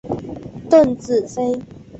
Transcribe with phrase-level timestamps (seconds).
[0.67, 1.55] 邓紫飞。